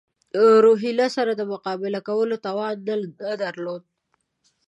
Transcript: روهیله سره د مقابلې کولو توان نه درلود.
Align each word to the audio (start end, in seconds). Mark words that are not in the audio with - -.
روهیله 0.63 1.07
سره 1.15 1.31
د 1.35 1.41
مقابلې 1.51 1.99
کولو 2.07 2.35
توان 2.45 2.75
نه 3.25 3.33
درلود. 3.43 3.83